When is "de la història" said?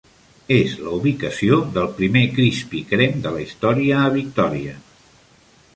3.27-4.03